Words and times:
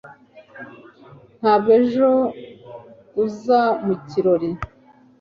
ntabwo 1.39 1.69
ejo 1.79 2.09
uza 3.23 3.61
mu 3.85 3.93
kirori 4.07 4.49